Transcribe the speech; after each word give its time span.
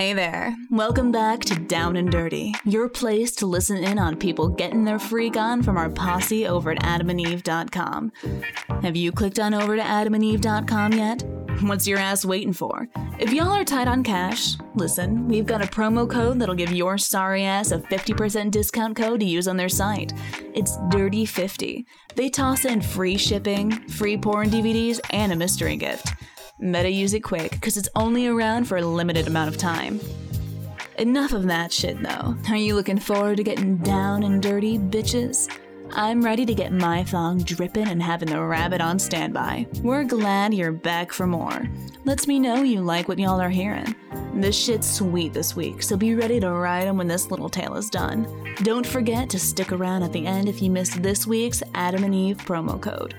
Hey 0.00 0.14
there. 0.14 0.56
Welcome 0.70 1.12
back 1.12 1.40
to 1.40 1.54
Down 1.54 1.94
and 1.96 2.10
Dirty, 2.10 2.54
your 2.64 2.88
place 2.88 3.32
to 3.32 3.44
listen 3.44 3.84
in 3.84 3.98
on 3.98 4.16
people 4.16 4.48
getting 4.48 4.82
their 4.82 4.98
freak 4.98 5.36
on 5.36 5.62
from 5.62 5.76
our 5.76 5.90
posse 5.90 6.46
over 6.46 6.70
at 6.70 6.78
adamandeve.com. 6.78 8.10
Have 8.82 8.96
you 8.96 9.12
clicked 9.12 9.38
on 9.38 9.52
over 9.52 9.76
to 9.76 9.82
adamandeve.com 9.82 10.94
yet? 10.94 11.22
What's 11.60 11.86
your 11.86 11.98
ass 11.98 12.24
waiting 12.24 12.54
for? 12.54 12.88
If 13.18 13.34
y'all 13.34 13.52
are 13.52 13.62
tight 13.62 13.88
on 13.88 14.02
cash, 14.02 14.56
listen, 14.74 15.28
we've 15.28 15.44
got 15.44 15.62
a 15.62 15.66
promo 15.66 16.10
code 16.10 16.38
that'll 16.38 16.54
give 16.54 16.72
your 16.72 16.96
sorry 16.96 17.44
ass 17.44 17.70
a 17.70 17.80
50% 17.80 18.50
discount 18.50 18.96
code 18.96 19.20
to 19.20 19.26
use 19.26 19.46
on 19.46 19.58
their 19.58 19.68
site. 19.68 20.14
It's 20.54 20.78
Dirty50. 20.78 21.84
They 22.14 22.30
toss 22.30 22.64
in 22.64 22.80
free 22.80 23.18
shipping, 23.18 23.70
free 23.90 24.16
porn 24.16 24.48
DVDs, 24.48 24.98
and 25.10 25.30
a 25.30 25.36
mystery 25.36 25.76
gift. 25.76 26.14
Meta 26.60 26.90
use 26.90 27.14
it 27.14 27.20
quick, 27.20 27.52
because 27.52 27.78
it's 27.78 27.88
only 27.96 28.26
around 28.26 28.64
for 28.66 28.76
a 28.76 28.82
limited 28.82 29.26
amount 29.26 29.48
of 29.48 29.56
time. 29.56 29.98
Enough 30.98 31.32
of 31.32 31.44
that 31.44 31.72
shit, 31.72 32.02
though. 32.02 32.36
Are 32.50 32.56
you 32.56 32.74
looking 32.74 32.98
forward 32.98 33.38
to 33.38 33.42
getting 33.42 33.78
down 33.78 34.22
and 34.22 34.42
dirty, 34.42 34.78
bitches? 34.78 35.50
I'm 35.92 36.22
ready 36.22 36.44
to 36.44 36.54
get 36.54 36.72
my 36.72 37.02
thong 37.02 37.38
dripping 37.38 37.88
and 37.88 38.02
having 38.02 38.28
the 38.28 38.42
rabbit 38.42 38.82
on 38.82 38.98
standby. 38.98 39.66
We're 39.82 40.04
glad 40.04 40.52
you're 40.52 40.70
back 40.70 41.12
for 41.12 41.26
more. 41.26 41.66
Lets 42.04 42.28
me 42.28 42.38
know 42.38 42.62
you 42.62 42.80
like 42.82 43.08
what 43.08 43.18
y'all 43.18 43.40
are 43.40 43.48
hearing. 43.48 43.94
This 44.34 44.56
shit's 44.56 44.88
sweet 44.88 45.32
this 45.32 45.56
week, 45.56 45.82
so 45.82 45.96
be 45.96 46.14
ready 46.14 46.38
to 46.40 46.52
ride 46.52 46.86
'em 46.86 46.98
when 46.98 47.08
this 47.08 47.30
little 47.30 47.48
tale 47.48 47.74
is 47.74 47.90
done. 47.90 48.26
Don't 48.62 48.86
forget 48.86 49.30
to 49.30 49.38
stick 49.38 49.72
around 49.72 50.02
at 50.02 50.12
the 50.12 50.26
end 50.26 50.48
if 50.48 50.60
you 50.60 50.70
missed 50.70 51.02
this 51.02 51.26
week's 51.26 51.62
Adam 51.74 52.04
and 52.04 52.14
Eve 52.14 52.38
promo 52.38 52.80
code. 52.80 53.14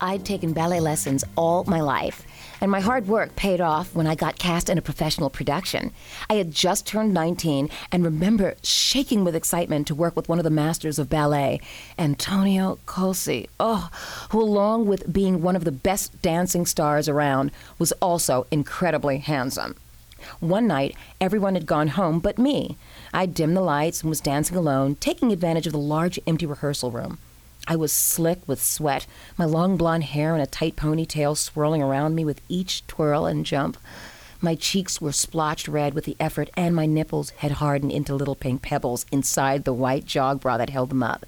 I'd 0.00 0.24
taken 0.24 0.52
ballet 0.52 0.80
lessons 0.80 1.24
all 1.36 1.64
my 1.64 1.80
life, 1.80 2.26
and 2.60 2.70
my 2.70 2.80
hard 2.80 3.06
work 3.06 3.36
paid 3.36 3.60
off 3.60 3.94
when 3.94 4.06
I 4.06 4.14
got 4.14 4.38
cast 4.38 4.68
in 4.68 4.78
a 4.78 4.82
professional 4.82 5.30
production. 5.30 5.92
I 6.28 6.34
had 6.34 6.50
just 6.50 6.86
turned 6.86 7.14
19 7.14 7.70
and 7.92 8.04
remember 8.04 8.54
shaking 8.62 9.24
with 9.24 9.34
excitement 9.34 9.86
to 9.86 9.94
work 9.94 10.16
with 10.16 10.28
one 10.28 10.38
of 10.38 10.44
the 10.44 10.50
masters 10.50 10.98
of 10.98 11.08
ballet, 11.08 11.60
Antonio 11.98 12.78
Colsi. 12.86 13.48
Oh, 13.60 13.88
who, 14.30 14.42
along 14.42 14.86
with 14.86 15.12
being 15.12 15.42
one 15.42 15.56
of 15.56 15.64
the 15.64 15.72
best 15.72 16.20
dancing 16.22 16.66
stars 16.66 17.08
around, 17.08 17.50
was 17.78 17.92
also 17.92 18.46
incredibly 18.50 19.18
handsome. 19.18 19.76
One 20.40 20.66
night, 20.66 20.96
everyone 21.20 21.54
had 21.54 21.66
gone 21.66 21.88
home 21.88 22.18
but 22.18 22.38
me. 22.38 22.76
I 23.12 23.26
dimmed 23.26 23.56
the 23.56 23.60
lights 23.60 24.00
and 24.00 24.08
was 24.08 24.20
dancing 24.20 24.56
alone, 24.56 24.96
taking 24.96 25.32
advantage 25.32 25.66
of 25.66 25.72
the 25.72 25.78
large 25.78 26.18
empty 26.26 26.46
rehearsal 26.46 26.90
room. 26.90 27.18
I 27.66 27.76
was 27.76 27.92
slick 27.92 28.46
with 28.46 28.62
sweat, 28.62 29.06
my 29.38 29.46
long 29.46 29.76
blonde 29.76 30.04
hair 30.04 30.34
in 30.34 30.40
a 30.40 30.46
tight 30.46 30.76
ponytail 30.76 31.36
swirling 31.36 31.82
around 31.82 32.14
me 32.14 32.24
with 32.24 32.42
each 32.48 32.86
twirl 32.86 33.24
and 33.24 33.46
jump. 33.46 33.78
My 34.40 34.54
cheeks 34.54 35.00
were 35.00 35.12
splotched 35.12 35.68
red 35.68 35.94
with 35.94 36.04
the 36.04 36.16
effort, 36.20 36.50
and 36.54 36.76
my 36.76 36.84
nipples 36.84 37.30
had 37.38 37.52
hardened 37.52 37.92
into 37.92 38.14
little 38.14 38.34
pink 38.34 38.60
pebbles 38.60 39.06
inside 39.10 39.64
the 39.64 39.72
white 39.72 40.04
jog 40.04 40.40
bra 40.42 40.58
that 40.58 40.68
held 40.68 40.90
them 40.90 41.02
up. 41.02 41.24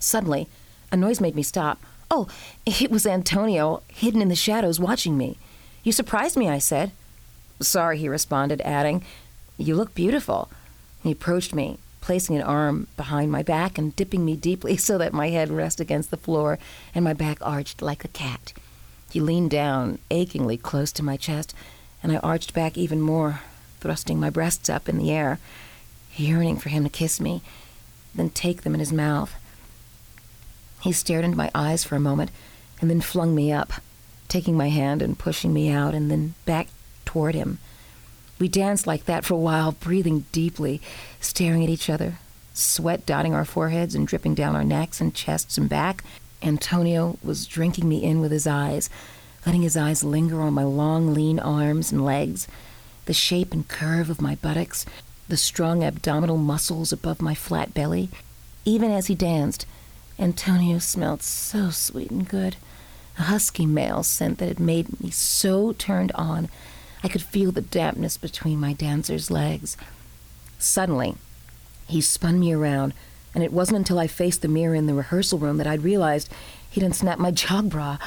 Suddenly, 0.00 0.48
a 0.90 0.96
noise 0.96 1.20
made 1.20 1.36
me 1.36 1.44
stop. 1.44 1.80
Oh, 2.10 2.28
it 2.66 2.90
was 2.90 3.06
Antonio, 3.06 3.82
hidden 3.86 4.20
in 4.20 4.28
the 4.28 4.34
shadows, 4.34 4.80
watching 4.80 5.16
me. 5.16 5.38
You 5.84 5.92
surprised 5.92 6.36
me, 6.36 6.48
I 6.48 6.58
said. 6.58 6.90
Sorry, 7.60 7.98
he 7.98 8.08
responded, 8.08 8.60
adding, 8.62 9.04
You 9.56 9.76
look 9.76 9.94
beautiful. 9.94 10.50
He 11.04 11.12
approached 11.12 11.54
me, 11.54 11.78
placing 12.04 12.36
an 12.36 12.42
arm 12.42 12.86
behind 12.98 13.32
my 13.32 13.42
back 13.42 13.78
and 13.78 13.96
dipping 13.96 14.26
me 14.26 14.36
deeply 14.36 14.76
so 14.88 14.98
that 14.98 15.14
my 15.14 15.30
head 15.30 15.48
rested 15.48 15.82
against 15.82 16.10
the 16.10 16.18
floor 16.18 16.58
and 16.94 17.02
my 17.02 17.14
back 17.14 17.38
arched 17.40 17.80
like 17.80 18.04
a 18.04 18.08
cat. 18.08 18.52
He 19.10 19.20
leaned 19.20 19.50
down, 19.50 19.98
achingly 20.10 20.58
close 20.58 20.92
to 20.92 21.02
my 21.02 21.16
chest, 21.16 21.54
and 22.02 22.12
I 22.12 22.16
arched 22.16 22.52
back 22.52 22.76
even 22.76 23.00
more, 23.00 23.40
thrusting 23.80 24.20
my 24.20 24.28
breasts 24.28 24.68
up 24.68 24.86
in 24.86 24.98
the 24.98 25.10
air, 25.10 25.38
yearning 26.14 26.58
for 26.58 26.68
him 26.68 26.84
to 26.84 26.90
kiss 26.90 27.22
me, 27.22 27.40
then 28.14 28.28
take 28.28 28.62
them 28.62 28.74
in 28.74 28.80
his 28.80 28.92
mouth. 28.92 29.34
He 30.82 30.92
stared 30.92 31.24
into 31.24 31.38
my 31.38 31.50
eyes 31.54 31.84
for 31.84 31.96
a 31.96 32.00
moment 32.00 32.30
and 32.82 32.90
then 32.90 33.00
flung 33.00 33.34
me 33.34 33.50
up, 33.50 33.72
taking 34.28 34.58
my 34.58 34.68
hand 34.68 35.00
and 35.00 35.18
pushing 35.18 35.54
me 35.54 35.70
out 35.70 35.94
and 35.94 36.10
then 36.10 36.34
back 36.44 36.68
toward 37.06 37.34
him. 37.34 37.60
We 38.38 38.48
danced 38.48 38.86
like 38.86 39.04
that 39.04 39.24
for 39.24 39.34
a 39.34 39.38
while, 39.38 39.72
breathing 39.72 40.26
deeply, 40.32 40.80
staring 41.20 41.62
at 41.62 41.70
each 41.70 41.88
other, 41.88 42.18
sweat 42.52 43.06
dotting 43.06 43.34
our 43.34 43.44
foreheads 43.44 43.94
and 43.94 44.06
dripping 44.06 44.34
down 44.34 44.56
our 44.56 44.64
necks 44.64 45.00
and 45.00 45.14
chests 45.14 45.56
and 45.56 45.68
back. 45.68 46.02
Antonio 46.42 47.16
was 47.22 47.46
drinking 47.46 47.88
me 47.88 48.02
in 48.02 48.20
with 48.20 48.32
his 48.32 48.46
eyes, 48.46 48.90
letting 49.46 49.62
his 49.62 49.76
eyes 49.76 50.02
linger 50.02 50.40
on 50.40 50.52
my 50.52 50.64
long, 50.64 51.14
lean 51.14 51.38
arms 51.38 51.92
and 51.92 52.04
legs, 52.04 52.48
the 53.06 53.14
shape 53.14 53.52
and 53.52 53.68
curve 53.68 54.10
of 54.10 54.20
my 54.20 54.34
buttocks, 54.34 54.84
the 55.28 55.36
strong 55.36 55.82
abdominal 55.82 56.36
muscles 56.36 56.92
above 56.92 57.22
my 57.22 57.34
flat 57.34 57.72
belly. 57.72 58.10
Even 58.64 58.90
as 58.90 59.06
he 59.06 59.14
danced, 59.14 59.64
Antonio 60.18 60.78
smelled 60.78 61.22
so 61.22 61.70
sweet 61.70 62.10
and 62.10 62.28
good, 62.28 62.56
a 63.18 63.22
husky 63.22 63.64
male 63.64 64.02
scent 64.02 64.38
that 64.38 64.48
had 64.48 64.60
made 64.60 65.00
me 65.00 65.10
so 65.10 65.72
turned 65.72 66.12
on 66.12 66.48
I 67.04 67.08
could 67.08 67.22
feel 67.22 67.52
the 67.52 67.60
dampness 67.60 68.16
between 68.16 68.58
my 68.58 68.72
dancer's 68.72 69.30
legs. 69.30 69.76
Suddenly, 70.58 71.16
he 71.86 72.00
spun 72.00 72.40
me 72.40 72.50
around, 72.50 72.94
and 73.34 73.44
it 73.44 73.52
wasn't 73.52 73.76
until 73.76 73.98
I 73.98 74.06
faced 74.06 74.40
the 74.40 74.48
mirror 74.48 74.74
in 74.74 74.86
the 74.86 74.94
rehearsal 74.94 75.38
room 75.38 75.58
that 75.58 75.66
I'd 75.66 75.84
realized 75.84 76.32
he'd 76.70 76.82
unsnapped 76.82 77.20
my 77.20 77.30
jog 77.42 77.68
bra. 77.68 77.98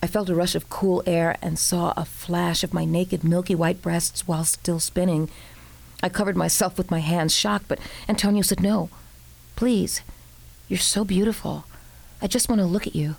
I 0.00 0.06
felt 0.06 0.28
a 0.30 0.34
rush 0.36 0.54
of 0.54 0.70
cool 0.70 1.02
air 1.06 1.36
and 1.42 1.58
saw 1.58 1.92
a 1.96 2.04
flash 2.04 2.62
of 2.62 2.72
my 2.72 2.84
naked, 2.84 3.24
milky 3.24 3.56
white 3.56 3.82
breasts 3.82 4.28
while 4.28 4.44
still 4.44 4.78
spinning. 4.78 5.28
I 6.00 6.08
covered 6.08 6.36
myself 6.36 6.78
with 6.78 6.88
my 6.88 7.00
hands, 7.00 7.34
shocked, 7.34 7.66
but 7.66 7.80
Antonio 8.08 8.42
said, 8.42 8.60
No. 8.60 8.90
Please. 9.56 10.02
You're 10.68 10.78
so 10.78 11.04
beautiful. 11.04 11.64
I 12.22 12.28
just 12.28 12.48
want 12.48 12.60
to 12.60 12.66
look 12.66 12.86
at 12.86 12.94
you. 12.94 13.16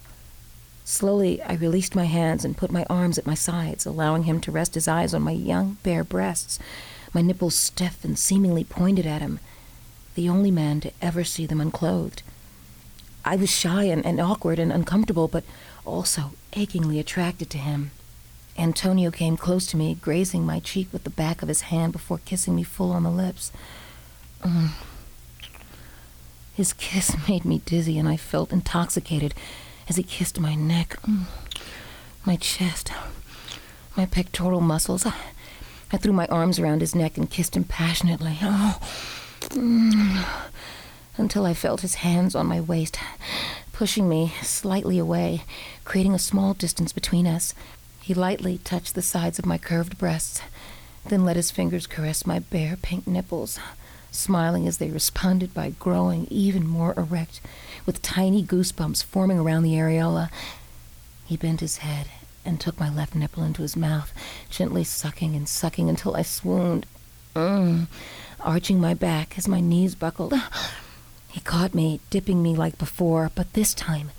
Slowly, 0.90 1.42
I 1.42 1.56
released 1.56 1.96
my 1.96 2.06
hands 2.06 2.46
and 2.46 2.56
put 2.56 2.72
my 2.72 2.86
arms 2.90 3.18
at 3.18 3.26
my 3.28 3.34
sides, 3.34 3.86
allowing 3.86 4.24
him 4.24 4.40
to 4.40 4.54
rest 4.54 4.74
his 4.74 4.88
eyes 4.88 5.14
on 5.14 5.22
my 5.22 5.34
young, 5.34 5.80
bare 5.84 6.06
breasts, 6.06 6.60
my 7.14 7.22
nipples 7.22 7.56
stiff 7.56 8.06
and 8.06 8.18
seemingly 8.18 8.64
pointed 8.64 9.06
at 9.06 9.20
him, 9.22 9.42
the 10.16 10.30
only 10.30 10.50
man 10.50 10.80
to 10.80 10.94
ever 11.02 11.26
see 11.26 11.46
them 11.46 11.60
unclothed. 11.60 12.24
I 13.26 13.36
was 13.36 13.52
shy 13.52 13.84
and, 13.84 14.06
and 14.06 14.22
awkward 14.22 14.60
and 14.60 14.72
uncomfortable, 14.72 15.28
but 15.28 15.44
also 15.84 16.32
achingly 16.54 17.00
attracted 17.00 17.50
to 17.50 17.58
him. 17.58 17.92
Antonio 18.58 19.12
came 19.12 19.36
close 19.36 19.68
to 19.68 19.78
me, 19.78 19.96
grazing 19.96 20.46
my 20.46 20.62
cheek 20.62 20.88
with 20.94 21.04
the 21.04 21.10
back 21.10 21.42
of 21.42 21.50
his 21.50 21.64
hand 21.64 21.92
before 21.92 22.20
kissing 22.20 22.56
me 22.56 22.64
full 22.64 22.94
on 22.94 23.04
the 23.04 23.12
lips. 23.12 23.52
Mm. 24.42 24.70
His 26.56 26.72
kiss 26.72 27.14
made 27.28 27.44
me 27.44 27.62
dizzy, 27.66 28.00
and 28.00 28.08
I 28.08 28.16
felt 28.16 28.54
intoxicated 28.54 29.34
as 29.90 29.96
he 29.96 30.04
kissed 30.04 30.40
my 30.40 30.56
neck, 30.56 30.98
mm, 31.04 31.26
my 32.26 32.36
chest, 32.36 32.92
my 33.96 34.06
pectoral 34.06 34.62
muscles. 34.62 35.06
I 35.06 35.98
threw 35.98 36.14
my 36.14 36.28
arms 36.28 36.60
around 36.60 36.82
his 36.82 36.94
neck 36.96 37.18
and 37.18 37.30
kissed 37.30 37.56
him 37.56 37.64
passionately. 37.64 38.38
Oh, 38.42 38.78
mm, 39.42 40.26
until 41.16 41.46
I 41.46 41.54
felt 41.54 41.82
his 41.82 41.96
hands 41.96 42.36
on 42.36 42.46
my 42.46 42.60
waist, 42.60 43.00
pushing 43.72 44.10
me 44.10 44.34
slightly 44.42 45.00
away, 45.00 45.44
creating 45.86 46.14
a 46.14 46.20
small 46.20 46.54
distance 46.54 46.92
between 46.92 47.26
us. 47.26 47.54
He 48.02 48.14
lightly 48.14 48.58
touched 48.60 48.96
the 48.96 49.02
sides 49.02 49.40
of 49.40 49.46
my 49.46 49.58
curved 49.58 49.98
breasts, 49.98 50.42
then 51.06 51.24
let 51.26 51.36
his 51.38 51.52
fingers 51.52 51.88
caress 51.88 52.26
my 52.26 52.40
bare 52.40 52.78
pink 52.82 53.08
nipples, 53.08 53.60
smiling 54.18 54.68
as 54.68 54.78
they 54.78 54.90
responded 54.90 55.54
by 55.54 55.70
growing 55.80 56.28
even 56.30 56.68
more 56.68 56.94
erect 56.98 57.40
with 57.86 58.02
tiny 58.02 58.44
goosebumps 58.44 59.04
forming 59.04 59.40
around 59.40 59.64
the 59.64 59.74
areola. 59.74 60.30
He 61.26 61.38
bent 61.38 61.60
his 61.60 61.78
head 61.78 62.08
and 62.46 62.60
took 62.60 62.80
my 62.80 62.90
left 62.90 63.14
nipple 63.14 63.44
into 63.44 63.62
his 63.62 63.76
mouth, 63.76 64.14
gently 64.50 64.84
sucking 64.84 65.36
and 65.36 65.48
sucking 65.48 65.90
until 65.90 66.16
I 66.16 66.22
swooned, 66.22 66.86
mm, 67.36 67.88
arching 68.40 68.80
my 68.80 68.94
back 68.94 69.38
as 69.38 69.48
my 69.48 69.60
knees 69.60 69.96
buckled. 69.96 70.34
He 71.30 71.42
caught 71.42 71.76
me, 71.76 72.00
dipping 72.10 72.42
me 72.42 72.56
like 72.56 72.80
before, 72.80 73.30
but 73.36 73.54
this 73.54 73.76
time 73.76 74.10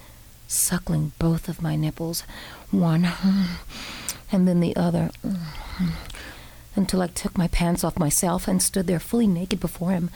suckling 0.46 1.10
both 1.18 1.48
of 1.48 1.60
my 1.60 1.74
nipples, 1.74 2.22
one 2.70 3.08
and 4.32 4.46
then 4.46 4.60
the 4.60 4.76
other, 4.76 5.10
until 6.78 7.02
I 7.02 7.08
took 7.08 7.36
my 7.36 7.48
pants 7.48 7.84
off 7.84 7.98
myself 7.98 8.48
and 8.48 8.62
stood 8.62 8.86
there 8.86 9.00
fully 9.00 9.26
naked 9.26 9.60
before 9.60 9.90
him, 9.90 10.10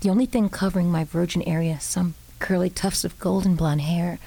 the 0.00 0.10
only 0.10 0.26
thing 0.26 0.48
covering 0.48 0.90
my 0.90 1.04
virgin 1.04 1.42
area 1.42 1.80
some 1.80 2.14
curly 2.40 2.68
tufts 2.68 3.04
of 3.04 3.18
golden 3.18 3.54
blonde 3.54 3.82
hair. 3.82 4.18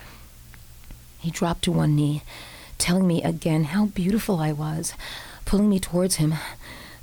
He 1.19 1.29
dropped 1.29 1.63
to 1.65 1.71
one 1.71 1.95
knee, 1.95 2.23
telling 2.77 3.05
me 3.05 3.21
again 3.21 3.65
how 3.65 3.87
beautiful 3.87 4.39
I 4.39 4.51
was, 4.51 4.93
pulling 5.43 5.69
me 5.69 5.79
towards 5.79 6.15
him 6.15 6.35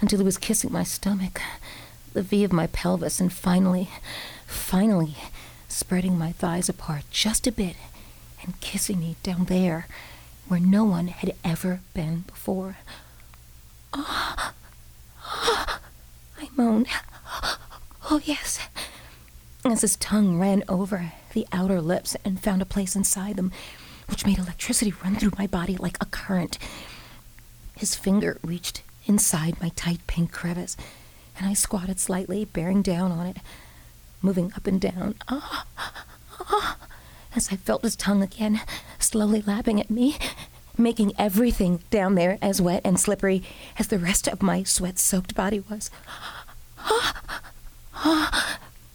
until 0.01 0.19
he 0.19 0.25
was 0.25 0.39
kissing 0.39 0.73
my 0.73 0.85
stomach, 0.85 1.41
the 2.15 2.23
V 2.23 2.43
of 2.43 2.53
my 2.53 2.67
pelvis, 2.67 3.21
and 3.21 3.33
finally, 3.33 3.89
finally, 4.47 5.17
spreading 5.69 6.19
my 6.19 6.33
thighs 6.33 6.69
apart 6.69 7.05
just 7.11 7.47
a 7.47 7.53
bit 7.53 7.77
and 8.43 8.59
kissing 8.61 9.01
me 9.01 9.17
down 9.23 9.45
there 9.45 9.87
where 10.49 10.61
no 10.61 10.85
one 10.85 11.09
had 11.09 11.35
ever 11.45 11.81
been 11.95 12.25
before. 12.27 12.79
Oh, 13.93 14.53
moaned. 16.57 16.89
Oh, 18.11 18.21
yes. 18.25 18.59
As 19.65 19.81
his 19.83 19.97
tongue 19.97 20.39
ran 20.39 20.65
over 20.69 21.13
the 21.33 21.47
outer 21.53 21.81
lips 21.81 22.17
and 22.25 22.43
found 22.43 22.61
a 22.63 22.67
place 22.67 22.95
inside 22.97 23.37
them, 23.37 23.53
which 24.09 24.27
made 24.27 24.39
electricity 24.39 24.93
run 25.03 25.17
through 25.17 25.33
my 25.39 25.47
body 25.47 25.77
like 25.77 25.97
a 26.01 26.07
current. 26.07 26.59
His 27.77 27.95
finger 27.95 28.39
reached 28.43 28.83
inside 29.07 29.61
my 29.61 29.71
tight 29.71 30.07
pink 30.07 30.33
crevice, 30.33 30.77
and 31.39 31.47
I 31.47 31.55
squatted 31.55 31.99
slightly, 31.99 32.45
bearing 32.45 32.83
down 32.83 33.13
on 33.13 33.27
it, 33.27 33.39
moving 34.21 34.53
up 34.55 34.67
and 34.67 34.81
down. 34.81 35.15
Ah, 35.29 35.65
ah, 36.41 36.77
as 37.35 37.51
I 37.51 37.57
felt 37.57 37.83
his 37.83 37.97
tongue 37.97 38.23
again, 38.23 38.61
slowly 38.99 39.43
lapping 39.43 39.81
at 39.81 39.91
me, 39.91 40.17
making 40.79 41.13
everything 41.19 41.83
down 41.91 42.15
there 42.15 42.39
as 42.41 42.61
wet 42.61 42.81
and 42.85 42.99
slippery 42.99 43.43
as 43.79 43.89
the 43.89 43.99
rest 43.99 44.29
of 44.29 44.43
my 44.43 44.63
sweat 44.63 44.99
soaked 44.99 45.35
body 45.35 45.61
was. 45.69 45.91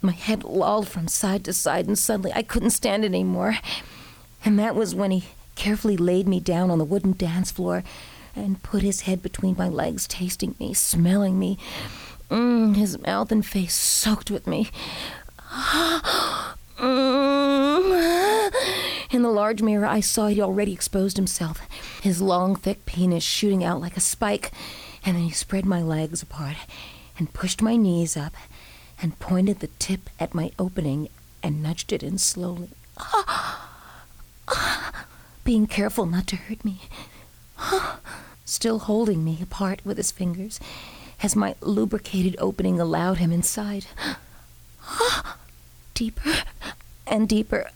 My 0.02 0.12
head 0.12 0.44
lolled 0.44 0.88
from 0.88 1.08
side 1.08 1.44
to 1.46 1.54
side, 1.54 1.88
and 1.88 1.98
suddenly 1.98 2.32
I 2.34 2.44
couldn't 2.44 2.70
stand 2.70 3.04
it 3.04 3.08
anymore. 3.08 3.58
And 4.46 4.60
that 4.60 4.76
was 4.76 4.94
when 4.94 5.12
he 5.12 5.26
carefully 5.56 5.98
laid 5.98 6.28
me 6.28 6.40
down 6.40 6.70
on 6.70 6.78
the 6.78 6.86
wooden 6.86 7.14
dance 7.14 7.52
floor 7.52 7.84
and 8.36 8.62
put 8.62 8.84
his 8.84 9.02
head 9.02 9.24
between 9.24 9.56
my 9.58 9.68
legs, 9.68 10.08
tasting 10.08 10.56
me, 10.60 10.74
smelling 10.74 11.40
me. 11.40 11.58
Mm, 12.30 12.76
his 12.76 13.00
mouth 13.00 13.32
and 13.32 13.46
face 13.46 13.74
soaked 13.76 14.30
with 14.30 14.46
me. 14.46 14.70
Mm. 16.78 18.52
In 19.10 19.22
the 19.24 19.27
large 19.38 19.62
mirror, 19.62 19.86
I 19.86 20.00
saw 20.00 20.28
he'd 20.28 20.42
already 20.42 20.74
exposed 20.74 21.16
himself, 21.16 21.62
his 22.02 22.22
long, 22.22 22.56
thick 22.56 22.88
penis 22.88 23.24
shooting 23.24 23.64
out 23.64 23.80
like 23.80 23.96
a 23.96 24.00
spike. 24.00 24.52
And 25.06 25.16
then 25.16 25.26
he 25.26 25.30
spread 25.30 25.64
my 25.64 25.80
legs 25.80 26.24
apart 26.24 26.58
and 27.20 27.34
pushed 27.34 27.62
my 27.62 27.76
knees 27.76 28.18
up 28.18 28.34
and 29.00 29.20
pointed 29.20 29.60
the 29.60 29.70
tip 29.78 30.10
at 30.20 30.34
my 30.34 30.52
opening 30.58 31.10
and 31.44 31.62
nudged 31.62 31.94
it 31.94 32.02
in 32.02 32.18
slowly, 32.18 32.70
being 35.44 35.68
careful 35.68 36.08
not 36.08 36.26
to 36.28 36.36
hurt 36.36 36.66
me. 36.66 36.82
Still 38.46 38.80
holding 38.80 39.24
me 39.24 39.38
apart 39.40 39.82
with 39.86 39.98
his 39.98 40.12
fingers 40.12 40.60
as 41.22 41.36
my 41.36 41.54
lubricated 41.62 42.36
opening 42.40 42.80
allowed 42.80 43.20
him 43.20 43.32
inside. 43.32 43.86
Deeper 45.94 46.34
and 47.06 47.30
deeper 47.30 47.70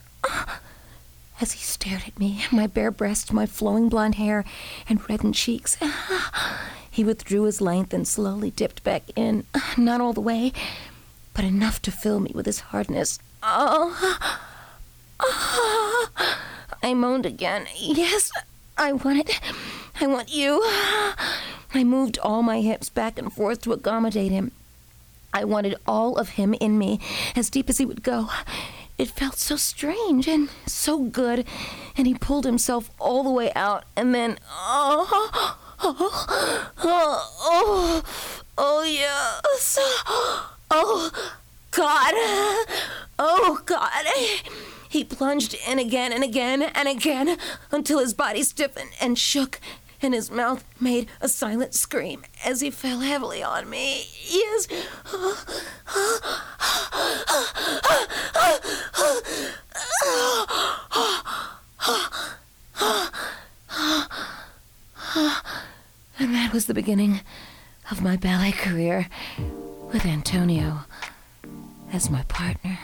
as 1.42 1.52
he 1.52 1.60
stared 1.60 2.04
at 2.06 2.18
me, 2.20 2.44
my 2.52 2.68
bare 2.68 2.92
breast, 2.92 3.32
my 3.32 3.46
flowing 3.46 3.88
blonde 3.88 4.14
hair, 4.14 4.44
and 4.88 5.06
reddened 5.08 5.34
cheeks. 5.34 5.76
He 6.90 7.04
withdrew 7.04 7.44
his 7.44 7.62
length 7.62 7.94
and 7.94 8.06
slowly 8.06 8.50
dipped 8.50 8.84
back 8.84 9.04
in, 9.16 9.46
not 9.78 10.02
all 10.02 10.12
the 10.12 10.20
way, 10.20 10.52
but 11.32 11.42
enough 11.42 11.80
to 11.82 11.90
fill 11.90 12.20
me 12.20 12.32
with 12.34 12.44
his 12.44 12.60
hardness. 12.60 13.18
Oh, 13.42 14.28
oh. 15.20 16.08
I 16.82 16.92
moaned 16.92 17.24
again. 17.24 17.66
Yes, 17.74 18.30
I 18.76 18.92
want 18.92 19.20
it. 19.20 19.40
I 20.02 20.06
want 20.06 20.28
you. 20.30 20.60
I 21.74 21.82
moved 21.82 22.18
all 22.18 22.42
my 22.42 22.60
hips 22.60 22.90
back 22.90 23.18
and 23.18 23.32
forth 23.32 23.62
to 23.62 23.72
accommodate 23.72 24.30
him. 24.30 24.52
I 25.32 25.44
wanted 25.44 25.76
all 25.86 26.18
of 26.18 26.30
him 26.30 26.52
in 26.60 26.76
me, 26.76 27.00
as 27.34 27.48
deep 27.48 27.70
as 27.70 27.78
he 27.78 27.86
would 27.86 28.02
go. 28.02 28.28
It 29.02 29.08
felt 29.08 29.36
so 29.36 29.56
strange 29.56 30.28
and 30.28 30.48
so 30.64 31.00
good, 31.02 31.44
and 31.96 32.06
he 32.06 32.14
pulled 32.14 32.44
himself 32.44 32.88
all 33.00 33.24
the 33.24 33.30
way 33.30 33.50
out, 33.56 33.82
and 33.96 34.14
then, 34.14 34.38
oh, 34.48 35.28
oh, 35.80 36.72
oh, 36.78 37.32
oh, 37.40 38.02
oh 38.56 38.82
yes, 38.84 39.76
oh, 40.70 41.10
God, 41.72 42.12
oh, 43.18 43.60
God. 43.66 44.06
He 44.88 45.02
plunged 45.02 45.56
in 45.68 45.80
again 45.80 46.12
and 46.12 46.22
again 46.22 46.62
and 46.62 46.86
again 46.86 47.38
until 47.72 47.98
his 47.98 48.14
body 48.14 48.44
stiffened 48.44 48.90
and 49.00 49.18
shook 49.18 49.58
and 50.00 50.14
his 50.14 50.30
mouth 50.30 50.64
made 50.80 51.08
a 51.20 51.28
silent 51.28 51.74
scream 51.74 52.22
as 52.44 52.60
he 52.60 52.70
fell 52.70 53.00
heavily 53.00 53.42
on 53.42 53.70
me. 53.70 54.04
Yes. 54.28 54.68
Was 66.52 66.66
the 66.66 66.74
beginning 66.74 67.20
of 67.90 68.02
my 68.02 68.14
ballet 68.14 68.52
career 68.52 69.06
with 69.90 70.04
Antonio 70.04 70.80
as 71.92 72.10
my 72.10 72.22
partner. 72.24 72.78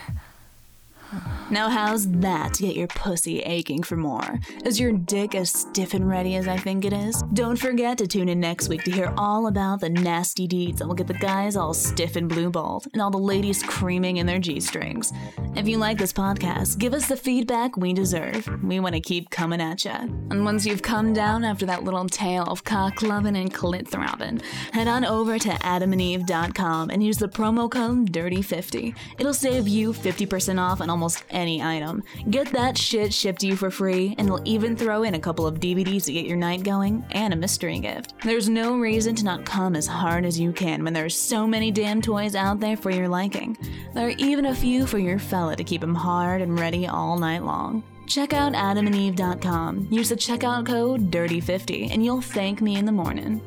Now, 1.51 1.67
how's 1.67 2.07
that 2.11 2.53
to 2.55 2.63
get 2.63 2.75
your 2.75 2.87
pussy 2.87 3.39
aching 3.39 3.81
for 3.81 3.95
more? 3.95 4.39
Is 4.65 4.79
your 4.79 4.91
dick 4.91 5.33
as 5.33 5.49
stiff 5.49 5.95
and 5.95 6.07
ready 6.07 6.35
as 6.35 6.47
I 6.47 6.57
think 6.57 6.85
it 6.85 6.93
is? 6.93 7.23
Don't 7.33 7.57
forget 7.57 7.97
to 7.97 8.07
tune 8.07 8.29
in 8.29 8.39
next 8.39 8.69
week 8.69 8.83
to 8.83 8.91
hear 8.91 9.11
all 9.17 9.47
about 9.47 9.79
the 9.79 9.89
nasty 9.89 10.45
deeds 10.45 10.77
that 10.77 10.87
will 10.87 10.93
get 10.93 11.07
the 11.07 11.15
guys 11.15 11.55
all 11.55 11.73
stiff 11.73 12.15
and 12.15 12.29
blue 12.29 12.51
balled 12.51 12.85
and 12.93 13.01
all 13.01 13.09
the 13.09 13.17
ladies 13.17 13.63
creaming 13.63 14.17
in 14.17 14.27
their 14.27 14.37
G 14.37 14.59
strings. 14.59 15.11
If 15.55 15.67
you 15.67 15.77
like 15.77 15.97
this 15.97 16.13
podcast, 16.13 16.77
give 16.77 16.93
us 16.93 17.07
the 17.07 17.17
feedback 17.17 17.75
we 17.77 17.93
deserve. 17.93 18.47
We 18.63 18.79
want 18.79 18.93
to 18.93 19.01
keep 19.01 19.31
coming 19.31 19.59
at 19.59 19.83
ya. 19.83 20.01
And 20.01 20.45
once 20.45 20.67
you've 20.67 20.83
come 20.83 21.13
down 21.13 21.43
after 21.43 21.65
that 21.65 21.83
little 21.83 22.07
tale 22.07 22.43
of 22.43 22.63
cock 22.63 23.01
loving 23.01 23.35
and 23.35 23.51
clit 23.51 23.87
throbbing, 23.87 24.41
head 24.71 24.87
on 24.87 25.03
over 25.03 25.39
to 25.39 25.49
adamandeve.com 25.49 26.91
and 26.91 27.03
use 27.03 27.17
the 27.17 27.27
promo 27.27 27.69
code 27.71 28.11
DIRTY50. 28.11 28.95
It'll 29.17 29.33
save 29.33 29.67
you 29.67 29.93
50% 29.93 30.59
off 30.59 30.79
on 30.79 30.91
almost 30.91 31.23
any 31.39 31.63
item. 31.63 32.03
Get 32.29 32.51
that 32.51 32.77
shit 32.77 33.13
shipped 33.13 33.39
to 33.41 33.47
you 33.47 33.55
for 33.55 33.71
free, 33.71 34.13
and 34.17 34.27
they'll 34.27 34.41
even 34.45 34.75
throw 34.75 35.03
in 35.03 35.15
a 35.15 35.19
couple 35.19 35.47
of 35.47 35.59
DVDs 35.59 36.05
to 36.05 36.13
get 36.13 36.25
your 36.25 36.37
night 36.37 36.63
going 36.63 37.03
and 37.11 37.33
a 37.33 37.37
mystery 37.37 37.79
gift. 37.79 38.13
There's 38.23 38.49
no 38.49 38.77
reason 38.77 39.15
to 39.15 39.23
not 39.23 39.45
come 39.45 39.75
as 39.75 39.87
hard 39.87 40.25
as 40.25 40.39
you 40.39 40.51
can 40.51 40.83
when 40.83 40.93
there's 40.93 41.15
so 41.15 41.47
many 41.47 41.71
damn 41.71 42.01
toys 42.01 42.35
out 42.35 42.59
there 42.59 42.77
for 42.77 42.91
your 42.91 43.07
liking. 43.07 43.57
There 43.93 44.07
are 44.07 44.15
even 44.17 44.45
a 44.45 44.55
few 44.55 44.85
for 44.85 44.99
your 44.99 45.17
fella 45.17 45.55
to 45.55 45.63
keep 45.63 45.81
him 45.83 45.95
hard 45.95 46.41
and 46.41 46.59
ready 46.59 46.85
all 46.85 47.17
night 47.17 47.43
long. 47.43 47.83
Check 48.05 48.33
out 48.33 48.53
adamandeve.com. 48.53 49.87
Use 49.91 50.09
the 50.09 50.15
checkout 50.15 50.65
code 50.65 51.11
DIRTY50 51.11 51.91
and 51.91 52.03
you'll 52.03 52.21
thank 52.21 52.59
me 52.59 52.75
in 52.75 52.85
the 52.85 52.91
morning. 52.91 53.41